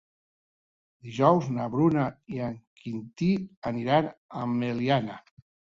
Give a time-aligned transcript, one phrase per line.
[1.09, 2.07] Dijous na Bruna
[2.37, 3.31] i en Quintí
[3.75, 5.25] aniran a Meliana.